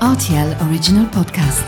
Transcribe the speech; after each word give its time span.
RTL 0.00 0.56
Original 0.60 1.06
Podcast. 1.10 1.64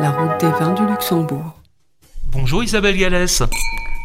La 0.00 0.10
route 0.10 0.40
des 0.40 0.50
vins 0.58 0.74
du 0.74 0.84
Luxembourg. 0.88 1.54
Bonjour 2.32 2.64
Isabelle 2.64 2.96
Gallès. 2.96 3.44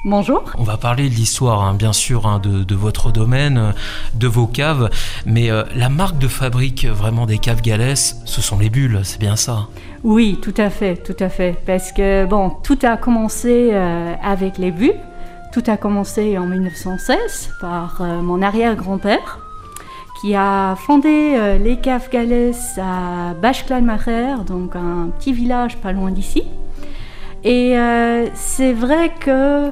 Bonjour. 0.05 0.43
On 0.59 0.63
va 0.63 0.77
parler 0.77 1.09
de 1.09 1.15
l'histoire, 1.15 1.63
hein, 1.63 1.73
bien 1.73 1.93
sûr, 1.93 2.27
hein, 2.27 2.37
de, 2.37 2.63
de, 2.63 2.75
votre 2.75 3.11
domaine, 3.11 3.57
euh, 3.57 3.71
de 4.13 4.27
vos 4.27 4.45
caves, 4.45 4.91
mais 5.25 5.49
euh, 5.49 5.63
la 5.75 5.89
marque 5.89 6.19
de 6.19 6.27
fabrique 6.27 6.85
vraiment 6.85 7.25
des 7.25 7.39
caves 7.39 7.63
Gallès, 7.63 8.21
ce 8.25 8.39
sont 8.39 8.59
les 8.59 8.69
bulles, 8.69 8.99
c'est 9.01 9.19
bien 9.19 9.35
ça 9.35 9.67
Oui, 10.03 10.37
tout 10.43 10.53
à 10.57 10.69
fait, 10.69 10.95
tout 10.97 11.17
à 11.19 11.29
fait. 11.29 11.57
Parce 11.65 11.91
que, 11.91 12.27
bon, 12.27 12.51
tout 12.51 12.77
a 12.83 12.97
commencé 12.97 13.71
euh, 13.73 14.13
avec 14.21 14.59
les 14.59 14.69
bulles. 14.69 14.93
Tout 15.51 15.63
a 15.65 15.77
commencé 15.77 16.37
en 16.37 16.45
1916 16.45 17.55
par 17.59 18.01
euh, 18.01 18.21
mon 18.21 18.43
arrière-grand-père 18.43 19.39
qui 20.21 20.35
a 20.35 20.75
fondé 20.75 21.33
euh, 21.35 21.57
les 21.57 21.77
caves 21.77 22.09
Gallès 22.11 22.77
à 22.77 23.33
Bachklalmacher, 23.33 24.43
donc 24.45 24.75
un 24.75 25.09
petit 25.17 25.33
village 25.33 25.77
pas 25.77 25.91
loin 25.91 26.11
d'ici. 26.11 26.43
Et 27.43 27.79
euh, 27.79 28.27
c'est 28.35 28.73
vrai 28.73 29.11
que 29.19 29.71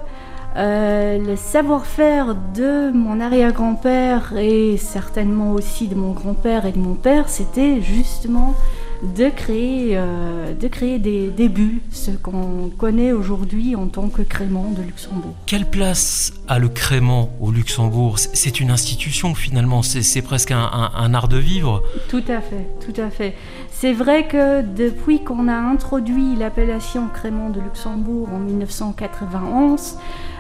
le 0.60 1.36
savoir-faire 1.36 2.34
de 2.56 2.90
mon 2.92 3.20
arrière-grand-père 3.20 4.34
et 4.36 4.78
certainement 4.78 5.52
aussi 5.52 5.88
de 5.88 5.94
mon 5.94 6.14
grand-père 6.14 6.66
et 6.66 6.72
de 6.72 6.80
mon 6.80 6.96
père, 6.96 7.30
c'était 7.30 7.80
justement 7.84 8.56
de 9.04 9.30
créer, 9.30 9.92
euh, 9.94 10.54
de 10.54 10.68
créer 10.68 11.00
des, 11.00 11.30
des 11.30 11.50
bulles, 11.50 11.80
ce 11.92 12.12
qu'on 12.12 12.72
connaît 12.78 13.12
aujourd'hui 13.12 13.76
en 13.76 13.88
tant 13.88 14.10
que 14.10 14.22
crément 14.22 14.72
de 14.72 14.82
Luxembourg. 14.82 15.34
Quelle 15.46 15.70
place 15.70 16.34
a 16.48 16.60
le 16.60 16.70
crément 16.70 17.30
au 17.40 17.52
Luxembourg? 17.52 18.18
C'est 18.20 18.60
une 18.60 18.72
institution 18.72 19.36
finalement, 19.36 19.82
c'est 19.84 20.22
presque 20.22 20.52
un, 20.52 20.60
un, 20.60 20.92
un, 20.96 21.14
art 21.14 21.28
de 21.28 21.38
vivre. 21.38 21.84
Tout 22.10 22.24
à 22.28 22.42
fait, 22.42 22.68
tout 22.86 23.00
à 23.00 23.10
fait. 23.10 23.36
C'est 23.72 23.94
vrai 23.94 24.28
que 24.28 24.62
depuis 24.62 25.24
qu'on 25.24 25.48
a 25.48 25.56
introduit 25.56 26.36
l'appellation 26.36 27.08
crément 27.14 27.50
de 27.50 27.62
Luxembourg 27.62 28.30
en 28.34 28.40
1991, 28.40 29.98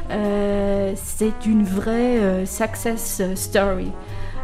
euh, 0.09 0.93
c'est 0.95 1.45
une 1.45 1.63
vraie 1.63 2.17
euh, 2.19 2.45
success 2.45 3.21
story. 3.35 3.91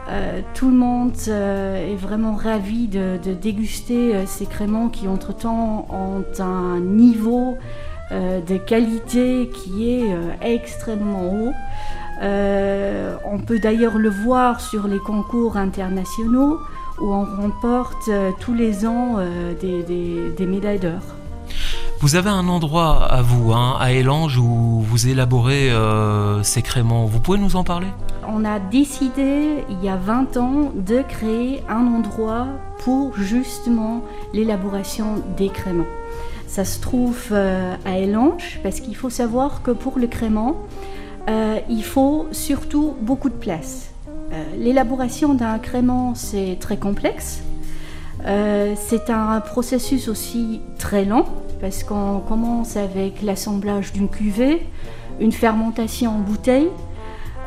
Euh, 0.09 0.41
tout 0.53 0.69
le 0.69 0.75
monde 0.75 1.13
euh, 1.29 1.91
est 1.91 1.95
vraiment 1.95 2.35
ravi 2.35 2.87
de, 2.87 3.17
déguster 3.33 4.15
euh, 4.15 4.25
ces 4.25 4.45
créments 4.45 4.89
qui 4.89 5.07
entre-temps 5.07 5.87
ont 5.89 6.23
un 6.39 6.79
niveau 6.79 7.57
de 8.11 8.57
qualité 8.57 9.49
qui 9.49 9.89
est 9.89 10.15
extrêmement 10.41 11.33
haut. 11.33 11.53
on 12.21 13.39
peut 13.39 13.57
d'ailleurs 13.57 13.97
le 13.97 14.09
voir 14.09 14.61
sur 14.61 14.87
les 14.87 14.99
concours 14.99 15.57
internationaux 15.57 16.59
où 17.01 17.11
on 17.11 17.25
remporte 17.25 18.11
tous 18.39 18.53
les 18.53 18.85
ans 18.85 19.17
des 19.59 20.45
médailles 20.45 20.79
d'or. 20.79 21.22
Vous 22.03 22.17
avez 22.17 22.29
un 22.29 22.49
endroit 22.49 23.05
à 23.05 23.21
vous, 23.21 23.53
hein, 23.53 23.77
à 23.79 23.93
Elange, 23.93 24.37
où 24.37 24.81
vous 24.81 25.07
élaborez 25.07 25.71
euh, 25.71 26.43
ces 26.43 26.61
créments. 26.61 27.05
Vous 27.05 27.21
pouvez 27.21 27.37
nous 27.37 27.55
en 27.55 27.63
parler? 27.63 27.87
On 28.27 28.43
a 28.43 28.59
décidé, 28.59 29.63
il 29.69 29.81
y 29.81 29.87
a 29.87 29.95
20 29.95 30.35
ans, 30.35 30.73
de 30.75 31.01
créer 31.01 31.63
un 31.69 31.87
endroit 31.87 32.47
pour 32.79 33.15
justement 33.15 34.03
l'élaboration 34.33 35.23
des 35.37 35.47
créments. 35.47 35.87
Ça 36.45 36.65
se 36.65 36.81
trouve 36.81 37.29
euh, 37.31 37.73
à 37.85 37.97
Elange, 37.97 38.59
parce 38.63 38.81
qu'il 38.81 38.97
faut 38.97 39.09
savoir 39.09 39.61
que 39.61 39.71
pour 39.71 39.97
le 39.97 40.07
crément, 40.07 40.57
euh, 41.29 41.59
il 41.69 41.85
faut 41.85 42.27
surtout 42.33 42.97
beaucoup 42.99 43.29
de 43.29 43.35
place. 43.35 43.91
L'élaboration 44.57 45.35
d'un 45.35 45.57
crément, 45.57 46.15
c'est 46.15 46.57
très 46.59 46.75
complexe. 46.75 47.43
C'est 48.25 49.09
un 49.09 49.39
processus 49.41 50.07
aussi 50.07 50.59
très 50.79 51.05
lent 51.05 51.25
parce 51.63 51.85
qu'on 51.85 52.19
commence 52.19 52.75
avec 52.75 53.21
l'assemblage 53.21 53.93
d'une 53.93 54.09
cuvée, 54.09 54.67
une 55.21 55.31
fermentation 55.31 56.11
en 56.11 56.19
bouteille, 56.19 56.67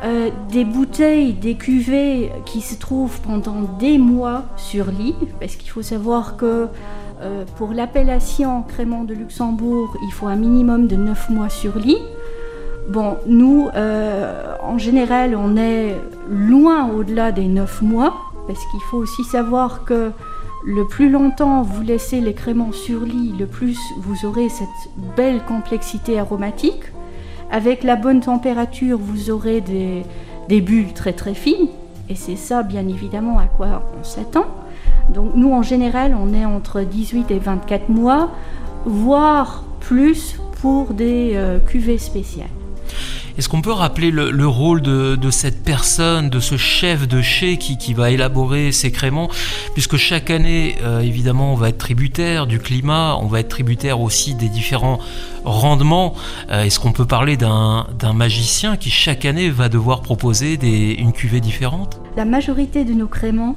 euh, 0.03 0.31
des 0.51 0.65
bouteilles, 0.65 1.33
des 1.33 1.53
cuvées 1.53 2.31
qui 2.43 2.61
se 2.61 2.73
trouvent 2.73 3.21
pendant 3.21 3.61
des 3.79 3.99
mois 3.99 4.45
sur 4.55 4.87
lit, 4.87 5.13
parce 5.39 5.55
qu'il 5.55 5.69
faut 5.69 5.83
savoir 5.83 6.35
que 6.35 6.67
euh, 7.21 7.45
pour 7.57 7.73
l'appellation 7.73 8.63
crément 8.63 9.03
de 9.03 9.13
Luxembourg, 9.13 9.95
il 10.07 10.11
faut 10.11 10.25
un 10.25 10.35
minimum 10.35 10.87
de 10.87 10.95
9 10.95 11.29
mois 11.29 11.49
sur 11.49 11.77
lit. 11.77 12.01
Bon, 12.89 13.17
nous, 13.27 13.69
euh, 13.75 14.55
en 14.63 14.79
général, 14.79 15.35
on 15.35 15.55
est 15.57 15.95
loin 16.27 16.89
au-delà 16.89 17.31
des 17.31 17.47
9 17.47 17.83
mois, 17.83 18.15
parce 18.47 18.65
qu'il 18.71 18.81
faut 18.89 18.97
aussi 18.97 19.23
savoir 19.25 19.85
que 19.85 20.11
le 20.65 20.85
plus 20.85 21.09
longtemps 21.09 21.61
vous 21.61 21.81
laissez 21.81 22.21
les 22.21 22.33
créments 22.33 22.71
sur 22.71 23.01
lit, 23.01 23.33
le 23.37 23.47
plus 23.47 23.77
vous 23.99 24.25
aurez 24.25 24.49
cette 24.49 24.67
belle 25.15 25.43
complexité 25.45 26.19
aromatique. 26.19 26.83
Avec 27.49 27.83
la 27.83 27.95
bonne 27.95 28.19
température, 28.19 28.97
vous 28.97 29.29
aurez 29.29 29.61
des, 29.61 30.61
bulles 30.61 30.93
très 30.93 31.13
très 31.13 31.33
fines, 31.33 31.69
et 32.09 32.15
c'est 32.15 32.35
ça 32.35 32.63
bien 32.63 32.87
évidemment 32.87 33.39
à 33.39 33.45
quoi 33.45 33.83
on 33.97 34.03
s'attend. 34.03 34.47
Donc 35.13 35.31
nous 35.35 35.53
en 35.53 35.61
général, 35.61 36.15
on 36.19 36.33
est 36.33 36.45
entre 36.45 36.81
18 36.81 37.31
et 37.31 37.39
24 37.39 37.89
mois, 37.89 38.31
voire 38.85 39.63
plus 39.79 40.37
pour 40.61 40.93
des 40.93 41.31
euh, 41.35 41.59
cuvées 41.59 41.97
spéciales. 41.97 42.47
Est-ce 43.37 43.49
qu'on 43.49 43.61
peut 43.61 43.71
rappeler 43.71 44.09
le, 44.09 44.31
le 44.31 44.47
rôle 44.47 44.81
de, 44.81 45.29
cette 45.29 45.63
personne, 45.63 46.29
de 46.29 46.39
ce 46.39 46.57
chef 46.57 47.07
de 47.07 47.21
chez 47.21 47.57
qui, 47.57 47.93
va 47.93 48.09
élaborer 48.09 48.71
ces 48.71 48.91
créments 48.91 49.29
Puisque 49.73 49.97
chaque 49.97 50.31
année, 50.31 50.75
euh, 50.83 51.01
évidemment, 51.01 51.53
on 51.53 51.55
va 51.55 51.69
être 51.69 51.77
tributaire 51.77 52.47
du 52.47 52.59
climat, 52.59 53.15
on 53.21 53.27
va 53.27 53.39
être 53.41 53.49
tributaire 53.49 54.01
aussi 54.01 54.33
des 54.33 54.49
différents 54.49 54.99
rendements. 55.45 56.15
Euh, 56.49 56.63
Est-ce 56.63 56.79
qu'on 56.79 56.91
peut 56.91 57.05
parler 57.05 57.37
d'un 57.37 57.85
magicien 58.15 58.75
qui 58.75 58.89
chaque 58.89 59.25
année 59.25 59.49
va 59.49 59.69
devoir 59.69 60.01
proposer 60.01 60.57
une 60.99 61.13
cuvée 61.13 61.39
différente? 61.39 62.01
La 62.15 62.25
majorité 62.25 62.85
de 62.85 62.93
nos 62.93 63.07
créments 63.07 63.55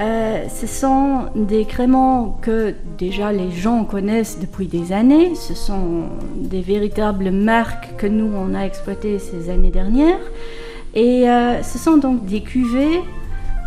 euh, 0.00 0.44
ce 0.48 0.66
sont 0.68 1.26
des 1.34 1.64
créments 1.64 2.38
que 2.40 2.74
déjà 2.98 3.32
les 3.32 3.50
gens 3.50 3.84
connaissent 3.84 4.38
depuis 4.38 4.66
des 4.66 4.92
années. 4.92 5.34
Ce 5.34 5.54
sont 5.54 6.04
des 6.36 6.60
véritables 6.60 7.32
marques 7.32 7.96
que 7.96 8.06
nous 8.06 8.30
on 8.32 8.54
a 8.54 8.60
exploitées 8.60 9.18
ces 9.18 9.50
années 9.50 9.70
dernières. 9.70 10.20
Et 10.94 11.28
euh, 11.28 11.62
ce 11.62 11.78
sont 11.78 11.96
donc 11.96 12.26
des 12.26 12.42
cuvées 12.42 13.02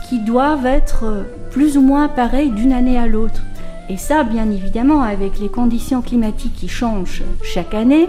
qui 0.07 0.19
doivent 0.19 0.65
être 0.65 1.25
plus 1.51 1.77
ou 1.77 1.81
moins 1.81 2.07
pareilles 2.07 2.51
d'une 2.51 2.71
année 2.71 2.97
à 2.97 3.07
l'autre. 3.07 3.41
Et 3.89 3.97
ça, 3.97 4.23
bien 4.23 4.49
évidemment, 4.49 5.01
avec 5.01 5.37
les 5.37 5.49
conditions 5.49 6.01
climatiques 6.01 6.55
qui 6.55 6.69
changent 6.69 7.23
chaque 7.43 7.73
année, 7.73 8.07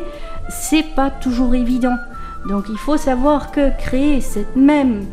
c'est 0.49 0.94
pas 0.94 1.11
toujours 1.11 1.56
évident. 1.56 1.97
Donc 2.49 2.66
il 2.69 2.78
faut 2.78 2.97
savoir 2.97 3.50
que 3.50 3.77
créer 3.78 4.21
cette 4.21 4.55
même 4.55 5.06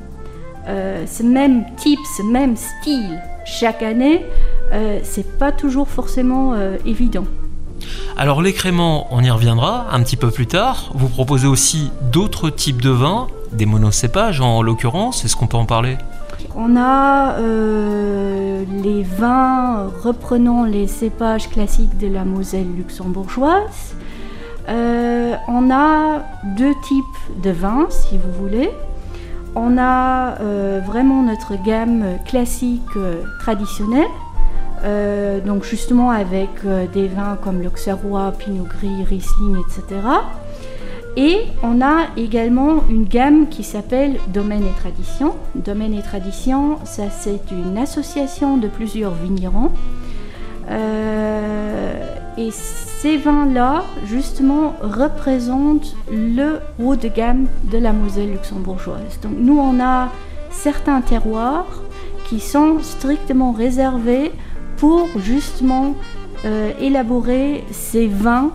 euh, 0.69 1.05
ce 1.07 1.23
même 1.23 1.65
type, 1.77 1.99
ce 2.15 2.21
même 2.21 2.55
style 2.55 3.19
chaque 3.43 3.81
année, 3.81 4.23
euh, 4.71 4.99
c'est 5.03 5.37
pas 5.39 5.51
toujours 5.51 5.87
forcément 5.87 6.53
euh, 6.53 6.77
évident. 6.85 7.25
Alors 8.17 8.41
les 8.43 8.53
créments, 8.53 9.07
on 9.09 9.23
y 9.23 9.31
reviendra 9.31 9.87
un 9.91 10.03
petit 10.03 10.17
peu 10.17 10.29
plus 10.29 10.45
tard. 10.45 10.91
Vous 10.93 11.07
proposez 11.07 11.47
aussi 11.47 11.91
d'autres 12.11 12.51
types 12.51 12.81
de 12.81 12.91
vins, 12.91 13.27
des 13.51 13.65
monocépages 13.65 14.41
en 14.41 14.61
l'occurrence. 14.61 15.25
Est-ce 15.25 15.35
qu'on 15.35 15.47
peut 15.47 15.57
en 15.57 15.65
parler? 15.65 15.97
On 16.55 16.75
a 16.77 17.39
euh, 17.39 18.63
les 18.83 19.01
vins 19.01 19.87
reprenant 20.03 20.65
les 20.65 20.87
cépages 20.87 21.49
classiques 21.49 21.97
de 21.97 22.07
la 22.07 22.25
Moselle 22.25 22.67
luxembourgeoise. 22.75 23.95
On 24.67 25.71
a 25.71 26.23
deux 26.55 26.75
types 26.83 27.41
de 27.41 27.49
vins, 27.49 27.87
si 27.89 28.19
vous 28.19 28.31
voulez. 28.39 28.69
On 29.55 29.77
a 29.77 30.39
euh, 30.41 30.79
vraiment 30.85 31.23
notre 31.23 31.61
gamme 31.63 32.17
classique 32.25 32.81
euh, 32.95 33.23
traditionnelle, 33.39 34.07
euh, 34.83 35.39
donc 35.39 35.63
justement 35.63 36.11
avec 36.11 36.49
des 36.93 37.07
vins 37.07 37.37
comme 37.41 37.61
l'Auxerrois, 37.61 38.33
Pinot 38.37 38.65
Gris, 38.65 39.03
Riesling, 39.03 39.57
etc. 39.57 40.01
Et 41.17 41.39
on 41.63 41.81
a 41.81 42.05
également 42.15 42.83
une 42.89 43.05
gamme 43.05 43.49
qui 43.49 43.63
s'appelle 43.63 44.17
Domaine 44.27 44.63
et 44.63 44.79
Tradition. 44.79 45.35
Domaine 45.55 45.93
et 45.93 46.03
Tradition, 46.03 46.77
c'est 46.85 47.41
une 47.51 47.77
association 47.77 48.57
de 48.57 48.67
plusieurs 48.67 49.13
vignerons. 49.15 49.71
Et 52.37 52.51
ces 52.51 53.17
vins-là, 53.17 53.83
justement, 54.05 54.75
représentent 54.81 55.95
le 56.11 56.59
haut 56.81 56.95
de 56.95 57.07
gamme 57.07 57.47
de 57.63 57.77
la 57.77 57.93
Moselle 57.93 58.31
luxembourgeoise. 58.31 59.19
Donc 59.21 59.33
nous, 59.37 59.57
on 59.57 59.79
a 59.79 60.09
certains 60.51 61.01
terroirs 61.01 61.81
qui 62.27 62.39
sont 62.39 62.79
strictement 62.81 63.51
réservés 63.51 64.31
pour 64.77 65.07
justement 65.17 65.95
euh, 66.45 66.71
élaborer 66.79 67.63
ces 67.71 68.07
vins 68.07 68.51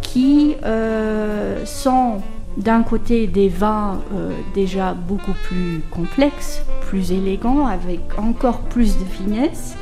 qui 0.00 0.56
euh, 0.64 1.64
sont 1.64 2.20
d'un 2.56 2.82
côté 2.82 3.26
des 3.26 3.48
vins 3.48 4.00
déjà 4.54 4.92
beaucoup 4.92 5.32
plus 5.44 5.80
complexes, 5.90 6.62
plus 6.82 7.12
élégants, 7.12 7.66
avec 7.66 8.00
encore 8.18 8.58
plus 8.58 8.98
de 8.98 9.04
finesse, 9.04 9.74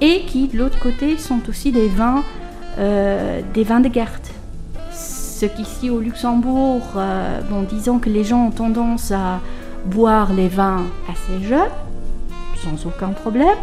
et 0.00 0.22
qui 0.26 0.48
de 0.48 0.58
l'autre 0.58 0.78
côté 0.78 1.16
sont 1.18 1.40
aussi 1.48 1.72
des 1.72 1.88
vins, 1.88 2.22
des 2.78 3.64
vins 3.64 3.80
de 3.80 3.88
garde. 3.88 4.26
Ce 4.92 5.46
qu'ici 5.46 5.90
au 5.90 6.00
Luxembourg, 6.00 6.82
bon, 7.50 7.62
disons 7.62 7.98
que 7.98 8.10
les 8.10 8.24
gens 8.24 8.46
ont 8.46 8.50
tendance 8.50 9.10
à 9.10 9.40
boire 9.86 10.32
les 10.32 10.48
vins 10.48 10.84
assez 11.08 11.42
jeunes, 11.42 11.70
sans 12.56 12.86
aucun 12.86 13.08
problème. 13.08 13.56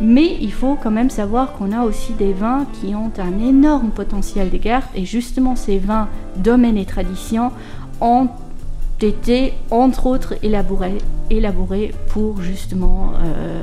Mais 0.00 0.36
il 0.40 0.52
faut 0.52 0.76
quand 0.80 0.90
même 0.90 1.10
savoir 1.10 1.52
qu'on 1.54 1.72
a 1.72 1.82
aussi 1.82 2.12
des 2.12 2.32
vins 2.32 2.66
qui 2.80 2.94
ont 2.94 3.12
un 3.18 3.38
énorme 3.44 3.90
potentiel 3.90 4.50
de 4.50 4.58
garde 4.58 4.84
et 4.94 5.06
justement 5.06 5.56
ces 5.56 5.78
vins 5.78 6.08
domaine 6.36 6.76
et 6.76 6.84
tradition 6.84 7.50
ont 8.00 8.28
été 9.00 9.54
entre 9.70 10.06
autres 10.06 10.34
élaborés, 10.42 10.98
élaborés 11.30 11.94
pour 12.08 12.42
justement 12.42 13.12
euh, 13.24 13.62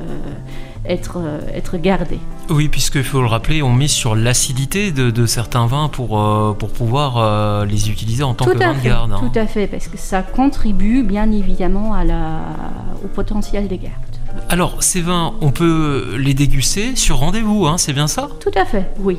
être, 0.86 1.18
euh, 1.18 1.40
être 1.54 1.78
gardés. 1.78 2.20
Oui, 2.50 2.68
puisqu'il 2.68 3.04
faut 3.04 3.22
le 3.22 3.28
rappeler, 3.28 3.62
on 3.62 3.74
met 3.74 3.88
sur 3.88 4.16
l'acidité 4.16 4.92
de, 4.92 5.26
certains 5.26 5.66
vins 5.66 5.88
pour, 5.88 6.20
euh, 6.20 6.54
pour 6.54 6.70
pouvoir 6.70 7.66
les 7.66 7.90
utiliser 7.90 8.24
en 8.24 8.34
tant 8.34 8.46
que 8.46 8.58
vin 8.58 8.74
de 8.74 8.84
garde. 8.84 9.14
Hein. 9.14 9.20
Tout 9.20 9.40
à 9.40 9.48
fait, 9.48 9.68
parce 9.68 9.88
que 9.88 9.98
ça 9.98 10.22
contribue 10.22 11.04
bien 11.04 11.32
évidemment 11.32 11.94
à 11.94 12.04
la, 12.04 12.42
au 13.04 13.08
potentiel 13.08 13.68
de 13.68 13.76
garde. 13.76 13.94
Alors, 14.50 14.82
ces 14.84 15.02
vins, 15.02 15.34
on 15.42 15.52
peut 15.52 16.16
les 16.18 16.34
déguster 16.34 16.96
sur 16.96 17.18
rendez-vous, 17.18 17.68
hein, 17.68 17.78
c'est 17.78 17.94
bien 17.94 18.08
ça? 18.08 18.30
Tout 18.40 18.52
à 18.56 18.66
fait, 18.66 18.90
oui. 19.00 19.18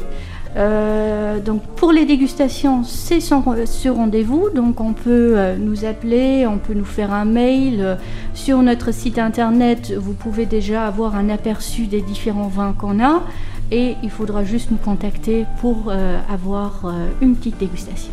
Euh, 0.57 1.41
donc 1.41 1.63
pour 1.77 1.91
les 1.93 2.05
dégustations, 2.05 2.85
c'est 2.85 3.21
sur 3.21 3.95
rendez-vous. 3.95 4.51
Donc 4.51 4.81
on 4.81 4.93
peut 4.93 5.35
euh, 5.37 5.57
nous 5.59 5.85
appeler, 5.85 6.47
on 6.47 6.59
peut 6.59 6.75
nous 6.75 6.85
faire 6.85 7.13
un 7.13 7.25
mail. 7.25 7.99
Sur 8.35 8.63
notre 8.63 8.93
site 8.93 9.19
internet, 9.19 9.93
vous 9.97 10.15
pouvez 10.15 10.47
déjà 10.47 10.87
avoir 10.87 11.17
un 11.17 11.29
aperçu 11.29 11.87
des 11.87 12.01
différents 12.01 12.49
vins 12.49 12.75
qu'on 12.79 13.03
a. 13.03 13.23
Et 13.71 13.97
il 14.03 14.11
faudra 14.11 14.45
juste 14.45 14.71
nous 14.71 14.77
contacter 14.77 15.47
pour 15.61 15.87
euh, 15.89 16.19
avoir 16.29 16.93
une 17.21 17.35
petite 17.35 17.59
dégustation. 17.59 18.13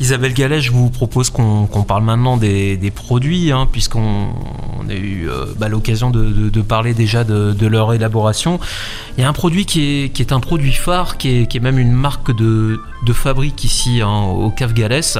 Isabelle 0.00 0.34
Gallet, 0.34 0.60
je 0.60 0.72
vous 0.72 0.90
propose 0.90 1.30
qu'on 1.30 1.84
parle 1.86 2.02
maintenant 2.02 2.36
des, 2.36 2.92
produits, 2.94 3.52
hein, 3.52 3.68
puisqu'on 3.70 4.32
a 4.88 4.94
eu 4.94 5.28
euh, 5.28 5.46
bah, 5.56 5.68
l'occasion 5.68 6.10
de, 6.10 6.62
parler 6.62 6.94
déjà 6.94 7.22
de, 7.24 7.66
leur 7.66 7.94
élaboration. 7.94 8.58
Il 9.16 9.22
y 9.22 9.24
a 9.24 9.28
un 9.28 9.32
produit 9.32 9.66
qui 9.66 10.10
est, 10.18 10.32
un 10.32 10.40
produit 10.40 10.72
phare, 10.72 11.16
qui 11.16 11.46
est, 11.50 11.60
même 11.60 11.78
une 11.78 11.92
marque 11.92 12.36
de, 12.36 12.80
fabrique 13.12 13.62
ici 13.62 14.00
hein, 14.02 14.22
au 14.22 14.50
Cave 14.50 14.72
Galès. 14.72 15.18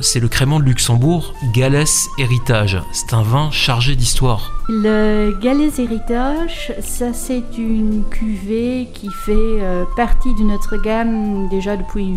C'est 0.00 0.20
le 0.20 0.28
crément 0.28 0.60
de 0.60 0.64
Luxembourg, 0.64 1.32
Galès 1.54 2.08
Héritage. 2.18 2.78
C'est 2.92 3.14
un 3.14 3.22
vin 3.22 3.50
chargé 3.50 3.96
d'histoire. 3.96 4.52
Le 4.68 5.36
Galès 5.40 5.76
Héritage, 5.80 6.72
ça 6.80 7.12
c'est 7.12 7.58
une 7.58 8.04
cuvée 8.08 8.88
qui 8.94 9.08
fait 9.08 9.32
euh, 9.34 9.82
partie 9.96 10.32
de 10.34 10.44
notre 10.44 10.76
gamme 10.76 11.48
déjà 11.48 11.76
depuis 11.76 12.14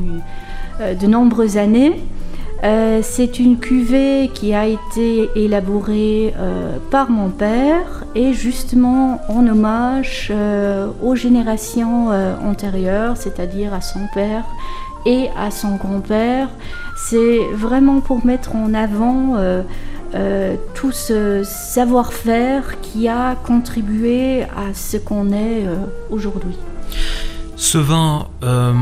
euh, 0.79 0.93
de 0.93 1.07
nombreuses 1.07 1.57
années. 1.57 1.99
Euh, 2.63 2.99
c'est 3.01 3.39
une 3.39 3.57
cuvée 3.57 4.29
qui 4.31 4.53
a 4.53 4.67
été 4.67 5.27
élaborée 5.35 6.35
par 6.91 7.09
mon 7.09 7.29
père 7.29 8.05
et 8.13 8.33
justement 8.33 9.19
en 9.27 9.47
hommage 9.47 10.31
aux 11.03 11.15
générations 11.15 12.09
antérieures, 12.43 13.17
c'est-à-dire 13.17 13.73
à 13.73 13.81
son 13.81 14.01
père 14.13 14.45
et 15.05 15.29
à 15.37 15.51
son 15.51 15.75
grand-père. 15.75 16.47
C'est 16.95 17.39
vraiment 17.53 17.99
pour 18.01 18.25
mettre 18.25 18.55
en 18.55 18.73
avant 18.73 19.35
tout 20.73 20.91
ce 20.91 21.43
savoir-faire 21.43 22.79
qui 22.81 23.07
a 23.07 23.35
contribué 23.35 24.43
à 24.43 24.73
ce 24.73 24.97
qu'on 24.97 25.31
est 25.33 25.65
aujourd'hui. 26.09 26.57
Ce 27.57 27.77
vin, 27.77 28.27
euh, 28.43 28.73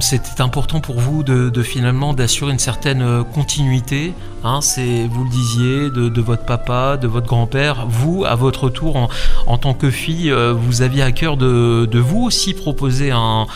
c'était 0.00 0.42
important 0.42 0.80
pour 0.80 1.00
vous 1.00 1.22
de, 1.22 1.62
finalement 1.62 2.12
d'assurer 2.12 2.52
une 2.52 2.58
certaine 2.58 3.00
euh, 3.00 3.22
continuité. 3.22 4.12
Hein, 4.44 4.60
c'est, 4.60 5.06
vous 5.06 5.24
le 5.24 5.30
disiez, 5.30 5.90
de, 5.90 6.20
votre 6.20 6.44
papa, 6.44 6.98
de 6.98 7.08
votre 7.08 7.26
grand-père. 7.26 7.86
Vous, 7.88 8.26
à 8.26 8.34
votre 8.34 8.68
tour, 8.68 9.08
en, 9.46 9.58
tant 9.58 9.72
que 9.72 9.90
fille, 9.90 10.30
euh, 10.30 10.52
vous 10.52 10.82
aviez 10.82 11.02
à 11.02 11.12
cœur 11.12 11.38
de, 11.38 11.98
vous 11.98 12.22
aussi 12.22 12.52
proposer 12.52 13.10
un, 13.10 13.46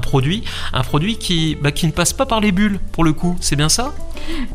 produit, 0.00 0.44
un 0.72 0.82
produit 0.82 1.18
qui, 1.18 1.56
bah, 1.60 1.70
qui 1.70 1.86
ne 1.86 1.92
passe 1.92 2.14
pas 2.14 2.24
par 2.24 2.40
les 2.40 2.52
bulles, 2.52 2.80
pour 2.92 3.04
le 3.04 3.12
coup. 3.12 3.36
C'est 3.40 3.56
bien 3.56 3.68
ça? 3.68 3.92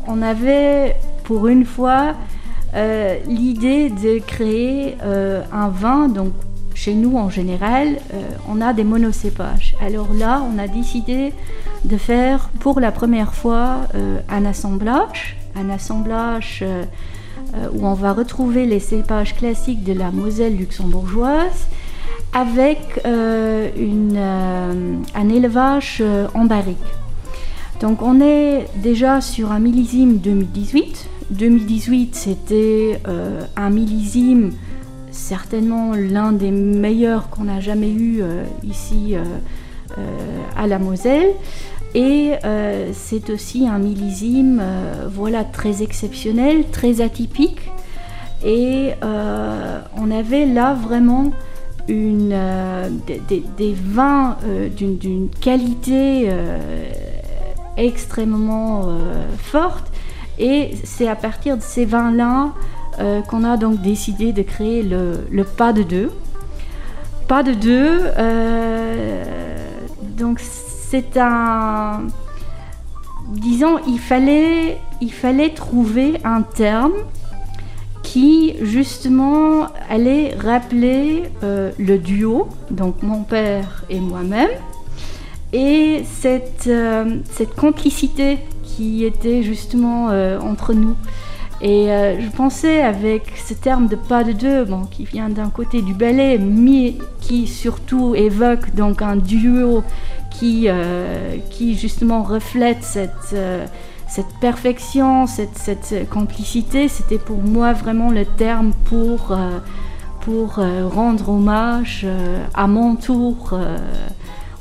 On 0.08 0.22
avait, 0.22 0.96
pour 1.26 1.48
une 1.48 1.64
fois, 1.64 2.14
l'idée 3.26 3.90
de 3.90 4.18
créer 4.18 4.96
un 5.02 5.68
vin, 5.68 6.08
donc 6.08 6.32
chez 6.76 6.94
nous, 6.94 7.16
en 7.16 7.30
général, 7.30 7.96
euh, 8.12 8.20
on 8.50 8.60
a 8.60 8.74
des 8.74 8.84
monocépages. 8.84 9.74
Alors 9.80 10.12
là, 10.12 10.42
on 10.46 10.58
a 10.58 10.68
décidé 10.68 11.32
de 11.84 11.96
faire 11.96 12.50
pour 12.60 12.80
la 12.80 12.92
première 12.92 13.32
fois 13.32 13.88
euh, 13.94 14.20
un 14.28 14.44
assemblage, 14.44 15.38
un 15.56 15.70
assemblage 15.70 16.58
euh, 16.62 16.84
où 17.72 17.86
on 17.86 17.94
va 17.94 18.12
retrouver 18.12 18.66
les 18.66 18.78
cépages 18.78 19.34
classiques 19.34 19.84
de 19.84 19.94
la 19.94 20.10
Moselle 20.10 20.56
luxembourgeoise 20.56 21.66
avec 22.34 23.00
une, 23.04 24.18
un 24.18 25.28
élevage 25.30 26.02
en 26.34 26.44
barrique. 26.44 26.76
Donc 27.80 28.02
on 28.02 28.20
est 28.20 28.66
déjà 28.76 29.22
sur 29.22 29.52
un 29.52 29.58
millésime 29.58 30.18
2018. 30.18 31.08
2018, 31.30 32.14
c'était 32.14 33.00
un 33.56 33.70
millésime 33.70 34.52
certainement 35.16 35.92
l'un 35.94 36.32
des 36.32 36.50
meilleurs 36.50 37.30
qu'on 37.30 37.48
a 37.48 37.60
jamais 37.60 37.90
eu 37.90 38.20
euh, 38.20 38.44
ici 38.62 39.14
euh, 39.14 39.24
euh, 39.98 40.02
à 40.56 40.66
la 40.66 40.78
Moselle. 40.78 41.30
Et 41.94 42.32
c'est 42.92 43.30
aussi 43.30 43.66
un 43.66 43.78
millésime 43.78 44.62
voilà, 45.08 45.44
très 45.44 45.82
exceptionnel, 45.82 46.68
très 46.70 47.00
atypique. 47.00 47.70
Et 48.44 48.90
on 49.00 50.10
avait 50.10 50.44
là 50.44 50.74
vraiment 50.74 51.30
des, 51.88 52.34
vins 53.82 54.36
d'une 54.76 55.30
qualité 55.40 56.28
extrêmement 57.78 58.90
forte. 59.38 59.90
Et 60.38 60.72
c'est 60.84 61.08
à 61.08 61.16
partir 61.16 61.56
de 61.56 61.62
ces 61.62 61.84
vins-là 61.84 62.52
euh, 62.98 63.20
qu'on 63.22 63.44
a 63.44 63.56
donc 63.56 63.80
décidé 63.82 64.32
de 64.32 64.42
créer 64.42 64.82
le, 64.82 65.44
pas 65.44 65.72
de 65.72 65.82
deux. 65.82 66.10
Pas 67.28 67.42
de 67.42 67.52
deux, 67.52 68.00
euh, 68.18 69.24
donc 70.16 70.40
c'est 70.40 71.16
un... 71.16 72.04
Disons, 73.28 73.78
il 73.88 73.98
fallait, 73.98 74.78
il 75.00 75.12
fallait 75.12 75.50
trouver 75.50 76.20
un 76.24 76.42
terme 76.42 76.92
qui 78.04 78.54
justement 78.62 79.66
allait 79.90 80.34
rappeler 80.36 81.24
euh, 81.42 81.72
le 81.78 81.98
duo, 81.98 82.48
donc 82.70 83.02
mon 83.02 83.24
père 83.24 83.84
et 83.90 83.98
moi-même, 83.98 84.50
et 85.52 86.04
cette, 86.04 86.70
cette 87.32 87.54
complicité 87.56 88.38
qui 88.76 89.04
était 89.04 89.42
justement 89.42 90.06
entre 90.40 90.74
nous. 90.74 90.96
Et 91.62 91.90
euh, 91.90 92.20
je 92.20 92.28
pensais 92.28 92.82
avec 92.82 93.32
ce 93.46 93.54
terme 93.54 93.88
de 93.88 93.96
pas 93.96 94.24
de 94.24 94.32
deux, 94.32 94.64
bon, 94.64 94.84
qui 94.84 95.04
vient 95.04 95.30
d'un 95.30 95.48
côté 95.48 95.80
du 95.80 95.94
ballet, 95.94 96.38
mais 96.38 96.96
qui 97.20 97.46
surtout 97.46 98.14
évoque 98.14 98.74
donc 98.74 99.00
un 99.00 99.16
duo 99.16 99.82
qui, 100.30 100.66
euh, 100.68 101.38
qui 101.50 101.74
justement 101.74 102.22
reflète 102.22 102.82
cette, 102.82 103.32
euh, 103.32 103.64
cette 104.06 104.38
perfection, 104.38 105.26
cette, 105.26 105.56
cette 105.56 106.10
complicité. 106.10 106.88
C'était 106.88 107.18
pour 107.18 107.38
moi 107.38 107.72
vraiment 107.72 108.10
le 108.10 108.26
terme 108.26 108.72
pour, 108.84 109.34
pour 110.20 110.60
rendre 110.94 111.30
hommage 111.30 112.06
à 112.54 112.66
mon 112.66 112.96
tour 112.96 113.58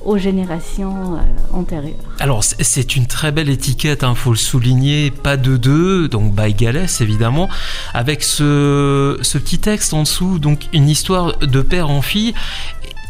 aux 0.05 0.17
générations 0.17 1.15
euh, 1.15 1.57
antérieures. 1.57 1.95
Alors 2.19 2.43
c'est 2.43 2.95
une 2.95 3.07
très 3.07 3.31
belle 3.31 3.49
étiquette, 3.49 3.99
il 4.03 4.05
hein, 4.05 4.15
faut 4.15 4.29
le 4.29 4.37
souligner, 4.37 5.11
pas 5.11 5.35
de 5.35 5.57
deux, 5.57 6.07
donc 6.07 6.33
by 6.33 6.53
Galès 6.53 7.01
évidemment, 7.01 7.49
avec 7.93 8.23
ce, 8.23 9.17
ce, 9.21 9.37
petit 9.37 9.59
texte 9.59 9.93
en 9.93 10.03
dessous, 10.03 10.39
donc 10.39 10.67
une 10.73 10.87
histoire 10.87 11.37
de 11.39 11.61
père 11.61 11.89
en 11.89 12.01
fille. 12.01 12.33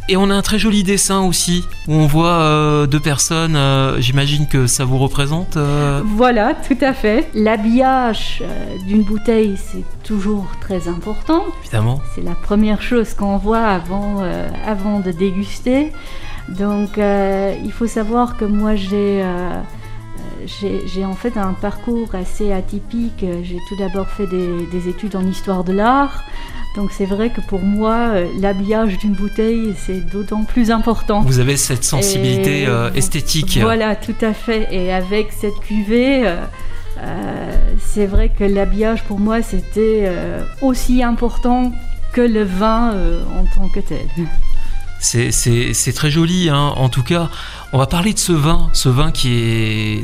Et 0.07 0.17
on 0.17 0.29
a 0.29 0.35
un 0.35 0.43
très 0.43 0.59
joli 0.59 0.83
dessin 0.83 1.21
aussi, 1.21 1.65
où 1.87 1.93
on 1.93 2.05
voit 2.05 2.27
euh, 2.27 2.85
deux 2.85 2.99
personnes, 2.99 3.55
euh, 3.55 3.99
j'imagine 3.99 4.47
que 4.47 4.67
ça 4.67 4.85
vous 4.85 4.99
représente 4.99 5.57
Voilà, 6.05 6.53
tout 6.53 6.77
à 6.81 6.93
fait. 6.93 7.27
L'habillage 7.33 8.43
d'une 8.87 9.01
bouteille, 9.01 9.57
c'est 9.57 9.83
toujours 10.03 10.45
très 10.61 10.87
important. 10.87 11.43
Évidemment. 11.63 12.01
C'est 12.13 12.21
la 12.21 12.35
première 12.35 12.83
chose 12.83 13.15
qu'on 13.15 13.37
voit 13.37 13.65
avant, 13.65 14.23
avant 14.63 14.99
de 14.99 15.11
déguster. 15.11 15.91
Donc 16.49 16.97
euh, 16.97 17.55
il 17.63 17.71
faut 17.71 17.87
savoir 17.87 18.37
que 18.37 18.45
moi 18.45 18.75
j'ai 18.75 19.23
euh, 20.45 20.77
j'ai 20.85 21.05
en 21.05 21.13
fait 21.13 21.37
un 21.37 21.53
parcours 21.53 22.13
assez 22.15 22.51
atypique. 22.51 23.25
J'ai 23.43 23.57
tout 23.67 23.75
d'abord 23.77 24.07
fait 24.07 24.27
des, 24.27 24.89
études 24.89 25.15
en 25.15 25.25
histoire 25.25 25.63
de 25.63 25.73
l'art. 25.73 26.23
Donc 26.75 26.91
c'est 26.91 27.05
vrai 27.05 27.29
que 27.29 27.41
pour 27.41 27.61
moi, 27.61 28.09
euh, 28.09 28.27
l'habillage 28.39 28.97
d'une 28.97 29.13
bouteille, 29.13 29.73
c'est 29.77 30.01
d'autant 30.11 30.43
plus 30.43 30.71
important. 30.71 31.21
Vous 31.21 31.39
avez 31.39 31.55
cette 31.55 31.85
sensibilité 31.85 32.67
euh, 32.67 32.91
esthétique. 32.93 33.59
Voilà, 33.61 33.95
tout 33.95 34.15
à 34.21 34.33
fait. 34.33 34.67
Et 34.71 34.91
avec 34.91 35.31
cette 35.31 35.57
cuvée, 35.61 36.29
c'est 37.79 38.05
vrai 38.05 38.29
que 38.29 38.43
l'habillage 38.43 39.03
pour 39.03 39.19
moi, 39.19 39.41
c'était 39.41 40.09
aussi 40.61 41.01
important 41.01 41.71
que 42.13 42.21
le 42.21 42.43
vin 42.43 42.91
en 42.91 43.45
tant 43.55 43.69
que 43.69 43.79
tel. 43.79 43.99
C'est 45.05 45.93
très 45.93 46.09
joli, 46.09 46.49
hein. 46.49 46.73
en 46.75 46.89
tout 46.89 47.03
cas. 47.03 47.29
On 47.75 47.77
va 47.77 47.87
parler 47.87 48.13
de 48.13 48.19
ce 48.19 48.31
vin, 48.31 48.69
ce 48.71 48.87
vin 48.87 49.11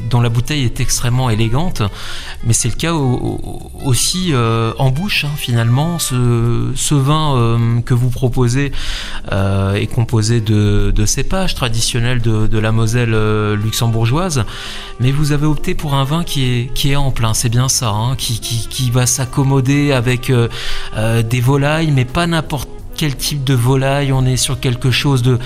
dont 0.10 0.20
la 0.20 0.28
bouteille 0.28 0.66
est 0.66 0.82
extrêmement 0.82 1.30
élégante, 1.30 1.84
mais 2.44 2.52
c'est 2.52 2.68
le 2.68 2.76
cas 2.76 2.92
aussi 2.92 4.34
euh, 4.34 4.74
en 4.78 4.90
bouche 4.90 5.24
hein, 5.24 5.32
finalement. 5.38 5.98
Ce, 5.98 6.94
vin 6.94 7.38
euh, 7.38 7.80
que 7.80 7.94
vous 7.94 8.10
proposez 8.10 8.74
euh, 9.32 9.76
est 9.76 9.88
composé 9.88 10.42
de, 10.42 11.06
cépages 11.06 11.56
traditionnels 11.56 12.22
de, 12.22 12.60
la 12.60 12.74
Moselle 12.74 13.16
luxembourgeoise, 13.54 14.44
mais 15.00 15.14
vous 15.14 15.32
avez 15.32 15.46
opté 15.46 15.74
pour 15.74 15.94
un 15.94 16.04
vin 16.04 16.26
qui 16.26 16.70
est, 16.84 16.96
en 16.98 17.12
plein, 17.12 17.34
c'est 17.34 17.48
bien 17.48 17.70
ça, 17.70 17.92
hein, 17.92 18.18
qui, 18.18 18.92
va 18.92 19.06
s'accommoder 19.06 19.94
avec 19.94 20.30
des 20.98 21.40
volailles, 21.40 21.92
mais 21.92 22.04
pas 22.04 22.28
n'importe 22.28 22.81
quel 23.02 23.16
type 23.16 23.44
de 23.44 23.56
volaille, 23.56 24.14
on 24.14 24.28
est 24.28 24.38
sur 24.38 24.60
quelque 24.60 24.92
chose 24.92 25.24
de, 25.24 25.40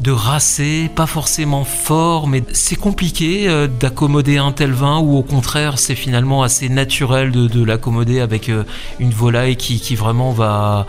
de 0.00 0.10
racé, 0.10 0.90
pas 0.94 1.04
forcément 1.04 1.62
fort, 1.62 2.26
mais 2.26 2.42
c'est 2.54 2.76
compliqué 2.76 3.50
euh, 3.50 3.66
d'accommoder 3.66 4.38
un 4.38 4.50
tel 4.50 4.72
vin 4.72 4.98
ou 4.98 5.18
au 5.18 5.22
contraire 5.22 5.78
c'est 5.78 5.94
finalement 5.94 6.42
assez 6.42 6.70
naturel 6.70 7.30
de, 7.30 7.62
l'accommoder 7.62 8.20
avec 8.20 8.48
euh, 8.48 8.64
une 8.98 9.10
volaille 9.10 9.56
qui, 9.56 9.94
vraiment 9.94 10.30
va, 10.30 10.86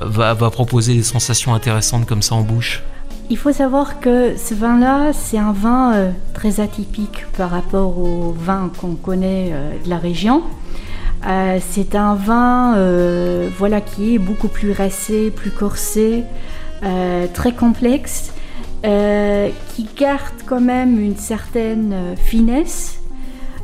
va, 0.00 0.34
proposer 0.50 0.94
des 0.94 1.02
sensations 1.02 1.52
intéressantes 1.52 2.06
comme 2.06 2.22
ça 2.22 2.34
en 2.34 2.40
bouche. 2.40 2.82
Il 3.28 3.36
faut 3.36 3.52
savoir 3.52 4.00
que 4.00 4.38
ce 4.38 4.54
vin-là, 4.54 5.12
c'est 5.12 5.36
un 5.36 5.52
vin 5.52 5.92
euh, 5.92 6.10
très 6.32 6.60
atypique 6.60 7.26
par 7.36 7.50
rapport 7.50 7.98
au 7.98 8.32
vin 8.32 8.70
qu'on 8.80 8.94
connaît 8.94 9.52
de 9.84 9.90
la 9.90 9.98
région. 9.98 10.44
Euh, 11.26 11.58
c'est 11.60 11.94
un 11.94 12.14
vin 12.14 12.76
euh, 12.76 13.48
voilà, 13.58 13.80
qui 13.80 14.14
est 14.14 14.18
beaucoup 14.18 14.48
plus 14.48 14.72
racé, 14.72 15.30
plus 15.30 15.50
corsé, 15.50 16.24
euh, 16.84 17.26
très 17.32 17.52
complexe, 17.52 18.32
qui 18.82 19.88
garde 19.96 20.34
quand 20.46 20.60
même 20.60 21.00
une 21.00 21.16
certaine 21.16 22.14
finesse. 22.16 23.00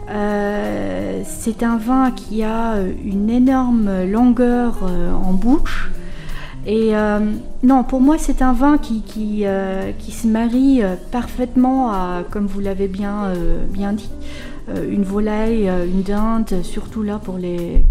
c'est 0.09 1.63
un 1.63 1.77
vin 1.77 2.11
qui 2.11 2.43
a 2.43 2.75
une 3.05 3.31
énorme 3.31 4.05
longueur 4.05 4.83
en 4.83 5.33
bouche. 5.33 5.91
Et 6.67 6.95
non, 7.63 7.85
pour 7.85 8.01
moi, 8.01 8.17
c'est 8.19 8.43
un 8.43 8.53
vin 8.53 8.77
qui, 8.77 9.45
se 9.45 10.27
marie 10.27 10.83
parfaitement 11.13 11.93
à, 11.93 12.25
comme 12.29 12.47
vous 12.47 12.61
l'avez 12.61 12.89
bien, 12.89 13.33
dit, 13.93 14.11
une 14.69 15.05
volaille, 15.05 15.69
euh, 15.69 15.87
une 15.87 16.03
dinde, 16.03 16.63
surtout 16.63 17.03
là 17.03 17.19
pour 17.23 17.39
les, 17.39 17.85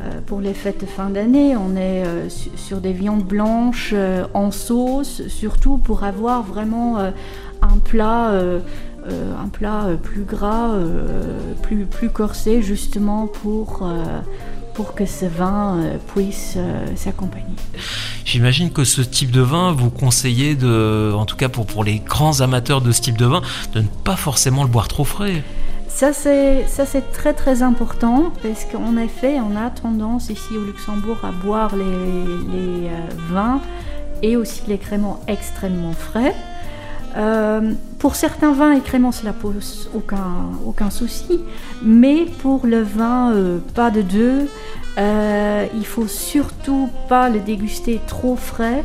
euh, 0.00 0.20
pour 0.26 0.40
les 0.40 0.54
fêtes 0.54 0.84
fin 0.86 1.10
d'année. 1.10 1.56
On 1.56 1.76
est 1.76 2.04
sur 2.56 2.80
des 2.80 2.92
viandes 2.92 3.24
blanches 3.24 3.94
en 4.34 4.50
sauce, 4.50 5.26
surtout 5.28 5.78
pour 5.78 6.04
avoir 6.04 6.42
vraiment 6.42 6.98
un 6.98 7.78
plat, 7.82 8.32
un 9.08 9.48
plat 9.48 9.86
plus 10.02 10.22
gras, 10.22 10.74
plus, 11.62 11.86
plus 11.86 12.10
corsé, 12.10 12.62
justement 12.62 13.26
pour 13.26 13.88
pour 14.74 14.94
que 14.94 15.06
ce 15.06 15.26
vin 15.26 15.80
puisse 16.14 16.56
s'accompagner. 16.94 17.56
J'imagine 18.24 18.70
que 18.70 18.84
ce 18.84 19.00
type 19.00 19.32
de 19.32 19.40
vin, 19.40 19.72
vous 19.72 19.90
conseillez, 19.90 20.54
de, 20.54 21.12
en 21.16 21.24
tout 21.24 21.36
cas 21.36 21.48
pour, 21.48 21.66
pour 21.66 21.82
les 21.82 21.98
grands 21.98 22.40
amateurs 22.42 22.80
de 22.80 22.92
ce 22.92 23.00
type 23.00 23.18
de 23.18 23.26
vin, 23.26 23.42
de 23.74 23.80
ne 23.80 23.88
pas 24.04 24.16
forcément 24.16 24.62
le 24.62 24.68
boire 24.68 24.86
trop 24.86 25.04
frais. 25.04 25.42
Ça 25.88 26.12
c'est, 26.12 26.66
très 27.12 27.32
très 27.32 27.62
important 27.62 28.30
parce 28.42 28.64
qu'en 28.66 28.96
effet, 28.96 29.38
on 29.40 29.56
a 29.56 29.70
tendance 29.70 30.30
ici 30.30 30.56
au 30.56 30.64
Luxembourg 30.64 31.18
à 31.24 31.32
boire 31.32 31.74
les, 31.74 31.84
euh, 31.84 32.90
vins 33.30 33.60
et 34.22 34.36
aussi 34.36 34.62
les 34.68 34.78
créments 34.78 35.20
extrêmement 35.26 35.92
frais. 35.92 36.34
Euh, 37.16 37.72
pour 37.98 38.14
certains 38.14 38.52
vins 38.52 38.72
et 38.72 38.80
créments, 38.80 39.12
cela 39.12 39.32
pose 39.32 39.90
aucun, 39.94 40.50
aucun 40.66 40.90
souci, 40.90 41.40
mais 41.82 42.26
pour 42.42 42.66
le 42.66 42.82
vin, 42.82 43.32
euh, 43.32 43.58
pas 43.74 43.90
de 43.90 44.02
deux. 44.02 44.48
il 44.98 45.86
faut 45.86 46.06
surtout 46.06 46.90
pas 47.08 47.28
le 47.28 47.40
déguster 47.40 48.00
trop 48.06 48.36
frais 48.36 48.84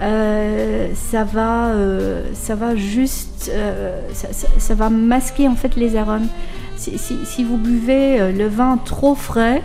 ça, 0.00 1.24
va, 1.24 1.68
euh, 1.68 2.24
ça 2.34 2.54
va 2.54 2.76
juste, 2.76 3.50
euh, 3.52 4.00
ça, 4.12 4.74
va 4.74 4.90
masquer 4.90 5.48
en 5.48 5.54
fait 5.54 5.76
les 5.76 5.96
arômes. 5.96 6.28
Si, 6.76 7.44
vous 7.44 7.58
buvez 7.58 8.32
le 8.32 8.48
vin 8.48 8.76
trop 8.76 9.14
frais, 9.14 9.62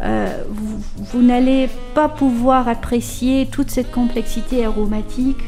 vous, 0.00 1.22
n'allez 1.22 1.68
pas 1.94 2.08
pouvoir 2.08 2.68
apprécier 2.68 3.48
toute 3.50 3.70
cette 3.70 3.90
complexité 3.90 4.64
aromatique 4.64 5.42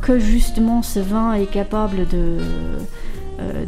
que 0.00 0.18
justement 0.18 0.82
ce 0.82 1.00
vin 1.00 1.34
est 1.34 1.50
capable 1.50 2.08
de, 2.08 2.38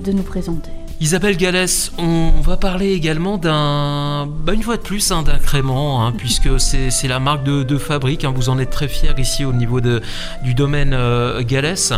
de 0.03 0.13
nous 0.13 0.23
présenter. 0.23 0.71
Isabelle 1.01 1.37
Gallès, 1.37 1.93
on 1.99 2.31
va 2.41 2.57
parler 2.57 2.93
également 2.93 3.37
d'un, 3.37 4.27
bah, 4.27 4.55
une 4.55 4.63
fois 4.63 4.77
de 4.77 4.83
plus, 4.83 5.11
hein, 5.11 5.23
d'un 5.23 5.39
crément, 5.39 6.05
hein, 6.05 6.13
puisque 6.17 6.61
c'est 6.61 7.09
la 7.09 7.21
marque 7.21 7.45
de, 7.45 7.79
fabrique. 7.79 8.25
Hein. 8.25 8.33
vous 8.35 8.49
en 8.49 8.59
êtes 8.59 8.71
très 8.71 8.89
fiers 8.89 9.15
ici 9.19 9.45
au 9.45 9.53
niveau 9.53 9.81
de, 9.81 10.01
du 10.43 10.55
domaine 10.55 10.93
euh, 10.95 11.43
Gallès, 11.43 11.93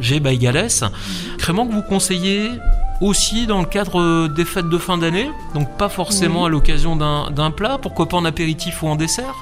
G 0.00 0.20
by 0.20 0.38
Gallès. 0.38 0.84
Crément 1.38 1.66
que 1.66 1.72
vous 1.72 1.82
conseillez 1.82 2.50
aussi 3.00 3.46
dans 3.46 3.60
le 3.60 3.66
cadre 3.66 4.28
des 4.28 4.44
fêtes 4.44 4.68
de 4.68 4.78
fin 4.78 4.98
d'année, 4.98 5.28
donc 5.54 5.76
pas 5.76 5.88
forcément 5.88 6.44
à 6.44 6.48
l'occasion 6.48 6.96
d'un 6.96 7.50
plat, 7.50 7.78
pourquoi 7.80 8.08
pas 8.08 8.16
en 8.16 8.24
apéritif 8.24 8.82
ou 8.82 8.88
en 8.88 8.96
dessert? 8.96 9.34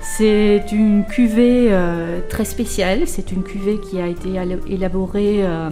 C'est 0.00 0.64
une 0.72 1.04
cuvée 1.04 1.68
euh, 1.70 2.20
très 2.28 2.44
spéciale, 2.44 3.02
c'est 3.06 3.30
une 3.30 3.42
cuvée 3.42 3.78
qui 3.78 4.00
a 4.00 4.08
été 4.08 4.40
élaborée 4.68 5.44
euh, 5.44 5.70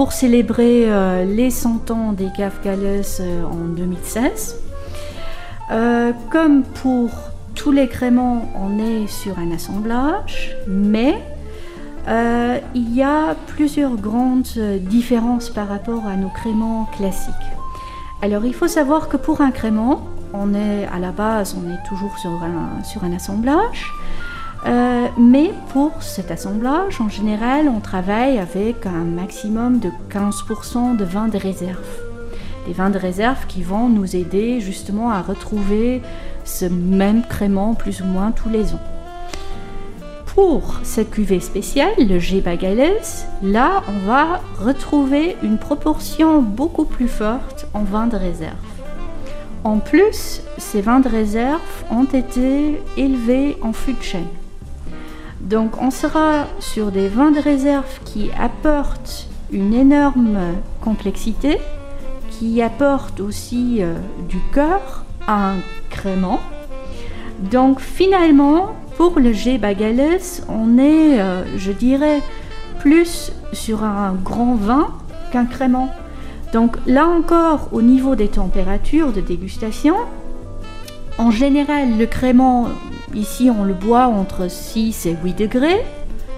pour 0.00 0.12
célébrer 0.12 0.90
euh, 0.90 1.26
les 1.26 1.50
100 1.50 1.90
ans 1.90 2.14
des 2.14 2.28
caves 2.34 2.58
Galles 2.64 3.02
en 3.44 3.66
2016. 3.76 4.56
comme 6.30 6.62
pour 6.62 7.10
tous 7.54 7.70
les 7.70 7.86
créments, 7.86 8.50
on 8.58 8.78
est 8.78 9.06
sur 9.08 9.38
un 9.38 9.50
assemblage, 9.52 10.56
mais 10.66 11.18
il 12.74 12.94
y 12.94 13.02
a 13.02 13.36
plusieurs 13.48 13.96
grandes 13.96 14.58
différences 14.80 15.50
par 15.50 15.68
rapport 15.68 16.06
à 16.06 16.16
nos 16.16 16.30
créments 16.30 16.88
classiques. 16.96 17.34
Alors 18.22 18.46
il 18.46 18.54
faut 18.54 18.68
savoir 18.68 19.10
que 19.10 19.18
pour 19.18 19.42
un 19.42 19.50
crément, 19.50 20.06
on 20.32 20.54
est 20.54 20.86
à 20.86 20.98
la 20.98 21.10
base, 21.10 21.54
on 21.54 21.70
est 21.70 21.82
toujours 21.86 22.18
sur 22.18 22.30
un, 22.42 22.82
sur 22.84 23.04
un 23.04 23.12
assemblage. 23.12 23.92
Euh, 24.66 25.06
mais 25.16 25.52
pour 25.72 26.02
cet 26.02 26.30
assemblage, 26.30 27.00
en 27.00 27.08
général, 27.08 27.68
on 27.68 27.80
travaille 27.80 28.38
avec 28.38 28.86
un 28.86 29.04
maximum 29.04 29.78
de 29.78 29.90
15% 30.10 30.96
de 30.96 31.04
vins 31.04 31.28
de 31.28 31.38
réserve. 31.38 31.78
Des 32.66 32.74
vins 32.74 32.90
de 32.90 32.98
réserve 32.98 33.46
qui 33.46 33.62
vont 33.62 33.88
nous 33.88 34.16
aider 34.16 34.60
justement 34.60 35.10
à 35.10 35.22
retrouver 35.22 36.02
ce 36.44 36.66
même 36.66 37.22
crément 37.26 37.74
plus 37.74 38.02
ou 38.02 38.04
moins 38.04 38.32
tous 38.32 38.50
les 38.50 38.74
ans. 38.74 38.82
Pour 40.34 40.80
cette 40.84 41.10
cuvée 41.10 41.40
spéciale, 41.40 41.94
le 41.98 42.18
G. 42.18 42.40
Bagales, 42.40 42.92
là, 43.42 43.82
on 43.88 44.06
va 44.06 44.40
retrouver 44.58 45.36
une 45.42 45.58
proportion 45.58 46.40
beaucoup 46.40 46.84
plus 46.84 47.08
forte 47.08 47.66
en 47.74 47.82
vins 47.82 48.06
de 48.06 48.16
réserve. 48.16 48.54
En 49.64 49.78
plus, 49.78 50.42
ces 50.56 50.80
vins 50.80 51.00
de 51.00 51.08
réserve 51.08 51.60
ont 51.90 52.04
été 52.04 52.80
élevés 52.96 53.56
en 53.62 53.72
fût 53.72 53.94
de 53.94 54.02
chêne. 54.02 54.26
Donc 55.50 55.82
on 55.82 55.90
sera 55.90 56.46
sur 56.60 56.92
des 56.92 57.08
vins 57.08 57.32
de 57.32 57.40
réserve 57.40 57.98
qui 58.04 58.30
apportent 58.38 59.26
une 59.50 59.74
énorme 59.74 60.38
complexité, 60.80 61.58
qui 62.30 62.62
apportent 62.62 63.18
aussi 63.18 63.78
euh, 63.80 63.94
du 64.28 64.38
cœur 64.54 65.04
à 65.26 65.50
un 65.50 65.56
crément. 65.90 66.38
Donc 67.50 67.80
finalement, 67.80 68.76
pour 68.96 69.18
le 69.18 69.32
G 69.32 69.58
Bagales, 69.58 70.20
on 70.48 70.78
est, 70.78 71.20
euh, 71.20 71.42
je 71.56 71.72
dirais, 71.72 72.20
plus 72.78 73.32
sur 73.52 73.82
un 73.82 74.12
grand 74.12 74.54
vin 74.54 74.86
qu'un 75.32 75.46
crément. 75.46 75.92
Donc 76.52 76.76
là 76.86 77.08
encore, 77.08 77.70
au 77.72 77.82
niveau 77.82 78.14
des 78.14 78.28
températures 78.28 79.12
de 79.12 79.20
dégustation, 79.20 79.96
en 81.18 81.32
général, 81.32 81.98
le 81.98 82.06
crément, 82.06 82.68
ici 83.14 83.50
on 83.50 83.64
le 83.64 83.74
boit 83.74 84.06
entre 84.06 84.50
6 84.50 85.06
et 85.06 85.16
8 85.22 85.38
degrés, 85.38 85.84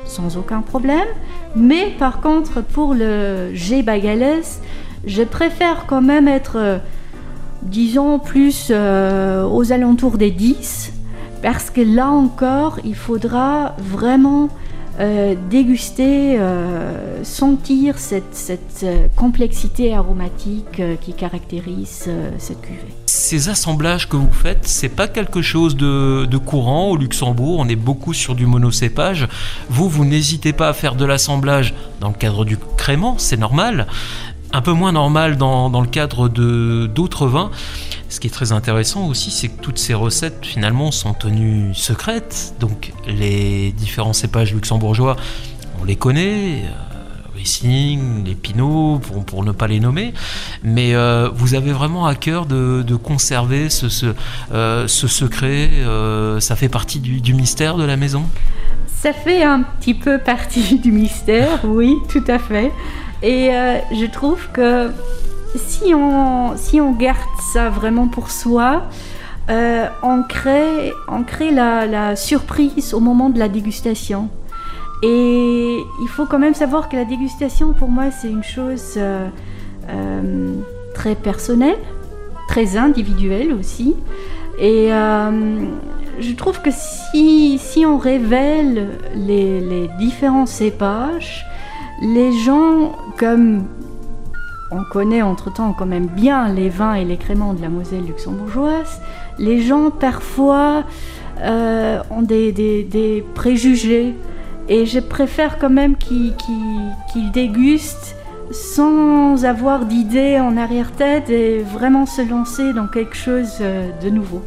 sans 0.04 0.36
aucun 0.36 0.60
problème. 0.60 1.08
Mais 1.56 1.92
par 1.98 2.20
contre, 2.20 2.62
pour 2.62 2.94
le 2.94 3.54
G 3.54 3.82
Bagales, 3.82 4.42
Je 5.04 5.24
préfère 5.24 5.86
quand 5.86 6.00
même 6.00 6.28
être, 6.28 6.56
euh, 6.56 6.78
disons, 7.62 8.20
plus 8.20 8.68
euh, 8.70 9.44
aux 9.44 9.72
alentours 9.72 10.16
des 10.16 10.30
10, 10.30 10.92
parce 11.42 11.70
que 11.70 11.80
là 11.80 12.08
encore, 12.08 12.78
il 12.84 12.94
faudra 12.94 13.74
vraiment 13.78 14.48
euh, 15.00 15.34
déguster, 15.48 16.38
euh, 16.38 17.24
sentir 17.24 17.98
cette, 17.98 18.80
euh, 18.82 19.06
complexité 19.16 19.94
aromatique 19.94 20.82
qui 21.00 21.14
caractérise 21.14 22.10
cette 22.38 22.60
cuvée. 22.60 22.78
Ces 23.06 23.48
assemblages 23.48 24.08
que 24.08 24.16
vous 24.16 24.32
faites, 24.32 24.66
c'est 24.66 24.90
pas 24.90 25.08
quelque 25.08 25.40
chose 25.40 25.76
de, 25.76 26.36
courant 26.36 26.90
au 26.90 26.96
Luxembourg. 26.96 27.56
On 27.58 27.68
est 27.68 27.76
beaucoup 27.76 28.12
sur 28.12 28.34
du 28.34 28.44
monocépage. 28.44 29.28
Vous, 29.70 29.88
vous 29.88 30.04
n'hésitez 30.04 30.52
pas 30.52 30.68
à 30.68 30.72
faire 30.74 30.94
de 30.94 31.06
l'assemblage 31.06 31.74
dans 32.00 32.08
le 32.08 32.14
cadre 32.14 32.44
du 32.44 32.58
crément, 32.76 33.16
c'est 33.18 33.38
normal. 33.38 33.86
Un 34.52 34.60
peu 34.60 34.72
moins 34.72 34.92
normal 34.92 35.36
dans, 35.36 35.70
dans 35.70 35.80
le 35.80 35.86
cadre 35.86 36.28
de 36.28 36.86
d'autres 36.86 37.26
vins. 37.26 37.50
Ce 38.12 38.20
qui 38.20 38.26
est 38.26 38.30
très 38.30 38.52
intéressant 38.52 39.06
aussi, 39.06 39.30
c'est 39.30 39.48
que 39.48 39.58
toutes 39.62 39.78
ces 39.78 39.94
recettes 39.94 40.44
finalement 40.44 40.90
sont 40.90 41.14
tenues 41.14 41.74
secrètes. 41.74 42.52
Donc 42.60 42.92
les 43.06 43.72
différents 43.72 44.12
cépages 44.12 44.52
luxembourgeois, 44.52 45.16
on 45.80 45.84
les 45.84 45.96
connaît. 45.96 46.64
euh, 46.66 46.92
Riesling, 47.34 48.26
les 48.26 48.34
Pinots, 48.34 49.00
pour, 49.26 49.42
ne 49.42 49.52
pas 49.52 49.66
les 49.66 49.80
nommer, 49.80 50.12
mais 50.62 50.94
euh, 50.94 51.30
vous 51.34 51.54
avez 51.54 51.72
vraiment 51.72 52.04
à 52.06 52.14
cœur 52.14 52.44
de, 52.44 52.94
conserver 52.96 53.70
ce, 53.70 53.86
euh, 54.52 54.86
secret, 54.86 55.70
euh, 55.72 56.38
ça 56.40 56.54
fait 56.54 56.68
partie 56.68 57.00
du, 57.00 57.32
mystère 57.32 57.78
de 57.78 57.84
la 57.84 57.96
maison? 57.96 58.24
Ça 58.86 59.14
fait 59.14 59.42
un 59.42 59.62
petit 59.62 59.94
peu 59.94 60.18
partie 60.18 60.78
du 60.82 60.92
mystère, 60.92 61.60
oui, 61.64 61.96
tout 62.10 62.24
à 62.28 62.38
fait. 62.38 62.70
Et 63.22 63.50
je 63.92 64.06
trouve 64.10 64.48
que 64.52 64.90
si 65.56 65.94
on, 65.94 66.56
si 66.56 66.80
on 66.80 66.92
garde 66.92 67.18
ça 67.52 67.68
vraiment 67.68 68.08
pour 68.08 68.30
soi, 68.30 68.82
euh, 69.50 69.88
on 70.02 70.22
crée, 70.22 70.92
on 71.08 71.24
crée 71.24 71.50
la, 71.50 72.16
surprise 72.16 72.94
au 72.94 73.00
moment 73.00 73.28
de 73.28 73.38
la 73.38 73.48
dégustation. 73.48 74.28
Et 75.02 75.78
il 76.00 76.08
faut 76.08 76.26
quand 76.26 76.38
même 76.38 76.54
savoir 76.54 76.88
que 76.88 76.96
la 76.96 77.04
dégustation, 77.04 77.72
pour 77.72 77.88
moi, 77.88 78.10
c'est 78.10 78.30
une 78.30 78.44
chose 78.44 78.94
euh, 78.96 79.28
euh, 79.90 80.54
très 80.94 81.16
personnelle, 81.16 81.78
très 82.48 82.76
individuelle 82.76 83.52
aussi. 83.52 83.96
Et 84.60 84.90
je 86.20 86.34
trouve 86.34 86.60
que 86.60 86.70
si, 86.70 87.58
si 87.58 87.84
on 87.84 87.98
révèle 87.98 88.90
les, 89.16 89.60
les 89.60 89.88
différents 89.98 90.46
cépages, 90.46 91.44
les 92.02 92.32
gens, 92.32 92.92
comme 93.18 93.64
on 94.72 94.84
connaît 94.84 95.22
entre-temps 95.22 95.74
quand 95.78 95.86
même 95.86 96.06
bien 96.06 96.48
les 96.48 96.68
vins 96.68 96.94
et 96.94 97.04
les 97.04 97.16
créments 97.18 97.54
de 97.54 97.62
la 97.62 97.68
Moselle 97.68 98.04
luxembourgeoise, 98.06 99.00
les 99.38 99.62
gens 99.62 99.90
parfois 99.90 100.84
euh, 101.40 102.00
ont 102.10 102.22
des, 102.22 102.52
des- 102.52 102.82
des 102.82 103.24
préjugés. 103.34 104.14
Et 104.68 104.86
je 104.86 105.00
préfère 105.00 105.58
quand 105.58 105.70
même 105.70 105.96
qu'ils 105.96 106.34
dégustent 107.32 108.16
sans 108.50 109.44
avoir 109.44 109.86
d'idées 109.86 110.38
en 110.38 110.56
arrière-tête 110.56 111.28
et 111.30 111.62
vraiment 111.62 112.06
se 112.06 112.22
lancer 112.22 112.72
dans 112.72 112.86
quelque 112.86 113.16
chose 113.16 113.54
euh, 113.60 113.90
de 114.02 114.10
nouveau. 114.10 114.42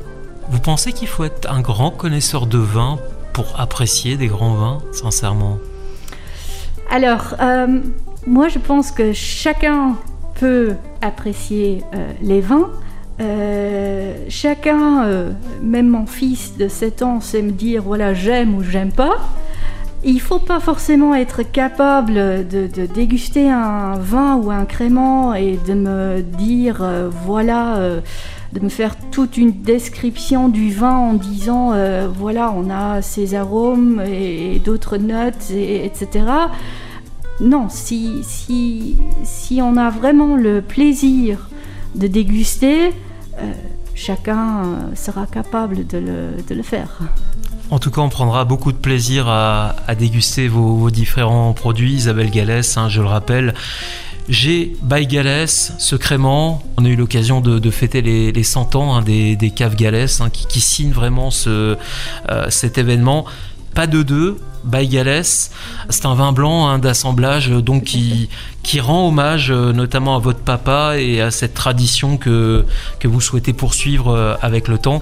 Vous 0.50 0.60
pensez 0.60 0.94
qu'il 0.94 1.08
faut 1.08 1.24
être 1.24 1.52
un 1.52 1.62
grand 1.62 1.92
connaisseur 1.92 2.46
de 2.46 2.58
vin 2.60 2.98
pour 3.34 3.60
apprécier 3.60 4.16
des 4.16 4.28
grands 4.28 4.54
vins, 4.54 4.78
sincèrement? 4.92 5.58
Alors, 6.90 7.36
euh, 7.42 7.80
moi 8.28 8.48
je 8.48 8.60
pense 8.60 8.92
que 8.92 9.12
chacun 9.12 9.96
apprécier 11.02 11.84
euh, 11.94 12.12
les 12.22 12.42
vins. 12.42 12.70
Euh, 13.22 14.14
chacun, 14.28 15.06
euh, 15.06 15.32
même 15.62 15.88
mon 15.88 16.06
fils 16.06 16.58
de 16.58 16.68
7 16.68 17.02
ans, 17.02 17.22
sait 17.22 17.42
me 17.42 17.52
dire 17.52 17.84
voilà 17.84 18.14
j'aime 18.14 18.56
ou 18.56 18.64
j'aime 18.64 18.92
pas. 18.92 19.18
Il 20.04 20.22
faut 20.22 20.40
pas 20.40 20.60
forcément 20.60 21.16
être 21.16 21.42
capable 21.42 22.14
de, 22.14 22.68
déguster 22.94 23.50
un 23.50 23.96
vin 23.98 24.36
ou 24.36 24.52
un 24.52 24.66
crément 24.66 25.34
et 25.34 25.58
de 25.68 25.74
me 25.74 26.22
dire 26.22 26.86
voilà, 27.26 27.80
de 28.54 28.60
me 28.60 28.70
faire 28.70 28.96
toute 29.10 29.36
une 29.36 29.64
description 29.64 30.48
du 30.48 30.72
vin 30.72 30.96
en 30.96 31.14
disant 31.14 31.74
voilà 32.14 32.54
on 32.56 32.70
a 32.70 33.02
ces 33.02 33.34
arômes 33.34 34.00
et, 34.06 34.62
d'autres 34.64 34.98
notes 34.98 35.50
et- 35.50 35.86
etc. 35.86 36.26
Non, 37.42 37.68
si, 37.70 38.96
on 39.62 39.78
a 39.78 39.90
vraiment 39.90 40.36
le 40.36 40.62
plaisir 40.62 41.50
de 41.96 42.08
déguster, 42.08 42.94
euh, 43.40 43.52
chacun 43.94 44.64
euh, 44.64 44.96
sera 44.96 45.26
capable 45.26 45.86
de 45.86 45.98
le, 46.50 46.64
faire. 46.64 47.00
En 47.72 47.80
tout 47.80 47.92
cas, 47.92 48.02
on 48.02 48.10
prendra 48.10 48.46
beaucoup 48.46 48.72
de 48.72 48.78
plaisir 48.78 49.28
à, 49.28 49.76
déguster 49.98 50.48
vos, 50.48 50.90
différents 50.92 51.54
produits. 51.54 51.94
Isabelle 51.94 52.30
Gallès, 52.30 52.78
hein, 52.78 52.88
je 52.90 53.02
le 53.02 53.08
rappelle. 53.08 53.54
J'ai 54.30 54.76
by 54.82 55.06
Gallès, 55.06 55.74
ce 55.78 55.96
crément. 55.96 56.64
On 56.78 56.86
a 56.86 56.88
eu 56.88 56.96
l'occasion 56.96 57.42
de, 57.42 57.70
fêter 57.70 58.02
les, 58.02 58.32
les 58.32 58.44
100 58.44 58.76
ans 58.76 58.96
hein, 58.96 59.02
des, 59.02 59.52
caves 59.56 59.76
Gallès 59.76 60.22
hein, 60.22 60.30
qui, 60.30 60.48
qui 60.48 60.62
signent 60.62 60.94
vraiment 60.94 61.32
ce, 61.32 61.78
euh, 62.30 62.50
cet 62.50 62.78
événement. 62.78 63.26
Pas 63.76 63.88
de 63.88 64.02
deux, 64.02 64.38
by 64.64 64.88
Gallès. 64.88 65.52
C'est 65.90 66.06
un 66.06 66.16
vin 66.16 66.32
blanc 66.32 66.68
hein, 66.68 66.80
d'assemblage 66.80 67.52
euh, 67.52 67.62
donc 67.62 67.84
qui, 67.84 68.30
qui 68.64 68.80
rend 68.80 69.08
hommage 69.10 69.52
euh, 69.52 69.74
notamment 69.74 70.16
à 70.16 70.20
votre 70.20 70.40
papa 70.40 70.98
et 70.98 71.22
à 71.22 71.30
cette 71.30 71.54
tradition 71.54 72.18
que, 72.18 72.66
que 73.00 73.08
vous 73.08 73.22
souhaitez 73.22 73.54
poursuivre 73.54 74.10
euh, 74.10 74.36
avec 74.42 74.68
le 74.68 74.78
temps. 74.78 75.02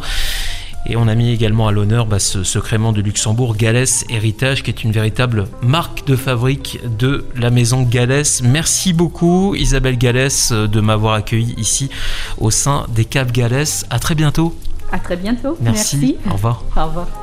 Et 0.86 0.98
on 0.98 1.08
a 1.08 1.16
mis 1.16 1.32
également 1.32 1.68
à 1.68 1.72
l'honneur 1.72 2.06
bah, 2.06 2.20
ce, 2.20 2.44
ce 2.44 2.60
crément 2.60 2.92
de 2.92 3.02
Luxembourg, 3.02 3.56
Gallès 3.56 4.06
Héritage, 4.10 4.64
qui 4.64 4.70
est 4.70 4.84
une 4.84 4.92
véritable 4.92 5.46
marque 5.62 6.06
de 6.06 6.16
fabrique 6.16 6.80
de 7.00 7.26
la 7.38 7.50
maison 7.52 7.84
Gallès. 7.84 8.42
Merci 8.44 8.92
beaucoup 8.92 9.56
Isabelle 9.56 9.98
Gallès 9.98 10.52
euh, 10.52 10.68
de 10.68 10.82
m'avoir 10.82 11.14
accueilli 11.14 11.54
ici 11.58 11.90
au 12.38 12.52
sein 12.52 12.86
des 12.90 13.06
caves 13.06 13.32
Gallès. 13.32 13.86
À 13.90 14.00
très 14.00 14.16
bientôt. 14.16 14.56
À 14.92 15.00
très 15.00 15.16
bientôt. 15.16 15.58
Merci. 15.62 16.18
Au 16.30 16.34
revoir. 16.34 16.64
Au 16.76 16.86
revoir. 16.86 17.23